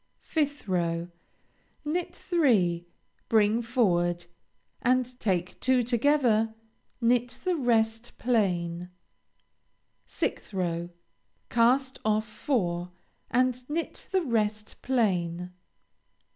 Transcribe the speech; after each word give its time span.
5th 0.25 0.67
row 0.67 1.09
Knit 1.85 2.15
three, 2.15 2.87
bring 3.29 3.61
forward, 3.61 4.25
and 4.81 5.05
take 5.19 5.59
two 5.59 5.83
together, 5.83 6.55
knit 6.99 7.37
the 7.43 7.55
rest 7.55 8.17
plain. 8.17 8.89
6th 10.07 10.53
row 10.53 10.89
Cast 11.51 11.99
off 12.03 12.27
four, 12.27 12.89
and 13.29 13.69
knit 13.69 14.07
the 14.09 14.23
rest 14.23 14.81
plain. 14.81 15.51